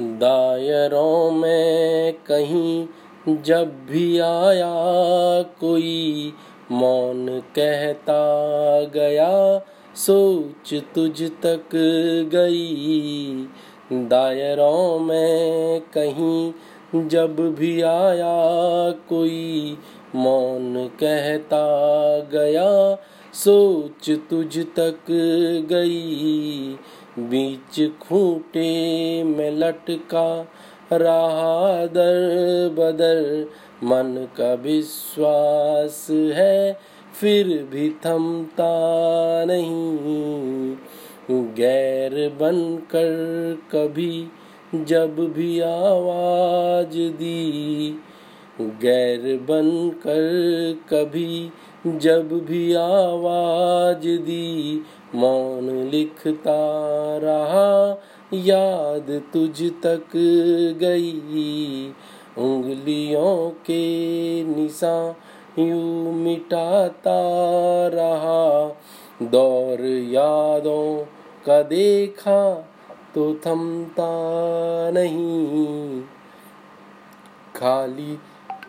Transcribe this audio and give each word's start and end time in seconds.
दायरों 0.00 1.30
में 1.30 2.14
कहीं 2.26 2.86
जब 3.28 3.86
भी 3.90 4.18
आया, 4.18 4.74
कोई 5.42 6.32
मौन 6.72 7.42
कहता 7.56 8.20
गया, 8.94 9.60
सोच 9.94 10.74
तुझ 10.94 11.22
तक 11.22 11.70
गई। 12.32 13.46
दायरों 13.92 14.98
में 14.98 15.80
कहीं 15.80 16.52
जब 17.08 17.54
भी 17.54 17.82
आया, 17.82 18.90
कोई 18.90 19.78
मौन 20.14 20.90
कहता 21.00 21.64
गया, 22.32 22.98
सोच 23.34 24.10
तुझ 24.10 24.58
तक 24.58 25.00
गई। 25.70 26.76
बीच 27.20 27.90
खूंटे 28.00 28.70
में 29.24 29.50
लटका 29.50 30.48
रहा 30.92 31.86
दर 31.86 32.74
बदर। 32.78 33.46
मन 33.84 34.28
का 34.36 34.54
विश्वास 34.54 36.06
है, 36.10 36.78
फिर 37.20 37.68
भी 37.72 37.90
थमता 37.90 38.74
नहीं। 39.44 40.76
गैर 41.30 42.28
बनकर 42.40 43.10
कभी 43.72 44.28
जब 44.74 45.32
भी 45.32 45.60
आवाज़ 45.60 46.98
दी। 46.98 48.00
गैर 48.60 49.38
बनकर 49.48 50.76
कभी 50.90 51.50
जब 51.86 52.32
भी 52.32 52.74
आवाज़ 52.74 53.98
दी, 53.98 54.82
मौन 55.14 55.70
लिखता 55.70 56.58
रहा, 57.18 58.00
याद 58.34 59.22
तुझ 59.32 59.62
तक 59.62 60.06
गई। 60.80 61.92
उंगलियों 62.38 63.50
के 63.50 64.44
निशान 64.44 65.14
यू 65.62 66.12
मिटाता 66.12 67.20
रहा, 67.88 68.76
दौर 69.22 69.80
यादों 69.86 71.04
का 71.46 71.62
देखा 71.62 72.68
तो 73.14 73.34
थमता 73.34 74.10
नहीं। 74.90 76.02
खाली 77.56 78.18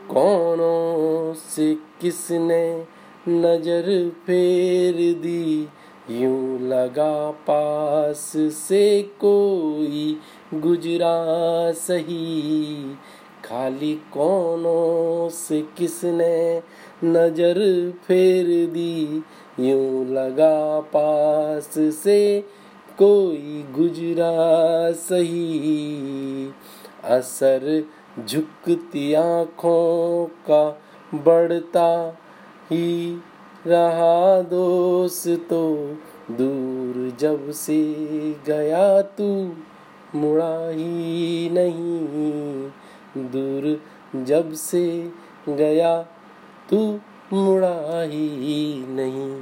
कौनों 0.09 1.33
से 1.33 1.77
किसने 2.01 3.00
नज़र 3.29 4.09
फेर 4.25 4.93
दी। 4.93 5.67
यूँ 6.09 6.59
लगा 6.61 7.31
पास 7.31 8.33
से 8.37 9.01
कोई 9.01 10.19
गुजरा 10.53 11.71
सही। 11.71 12.95
खाली 13.45 13.93
कौनों 13.93 15.29
से 15.29 15.61
किसने 15.77 16.61
नज़र 17.03 17.59
फेर 17.91 18.45
दी? 18.45 19.23
यूँ 19.59 20.05
लगा 20.05 20.79
पास 20.79 21.73
से 21.77 22.41
कोई 22.97 23.65
गुजरा 23.75 24.91
सही। 24.91 26.49
असर 27.03 27.83
झुकती 28.27 29.13
आँखों 29.13 30.25
का 30.25 30.81
बढ़ता 31.15 32.17
ही 32.71 33.17
रहा 33.67 34.41
दोस्त 34.41 35.27
तो 35.49 35.75
दूर 36.31 37.17
जब 37.19 37.51
से 37.51 37.83
गया 38.47 39.01
तू, 39.01 39.53
मुड़ा 40.15 40.69
ही 40.69 41.49
नहीं। 41.49 42.69
दूर 43.17 43.81
जब 44.23 44.53
से 44.53 45.11
गया 45.49 46.01
तू, 46.69 46.99
मुड़ा 47.33 48.01
ही 48.01 48.85
नहीं। 48.87 49.41